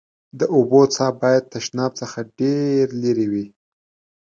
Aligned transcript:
د 0.39 0.41
اوبو 0.55 0.81
څاه 0.95 1.11
باید 1.21 1.49
تشناب 1.53 1.91
څخه 2.01 2.19
ډېر 2.39 2.83
لېري 3.01 3.27
وي. 3.33 3.45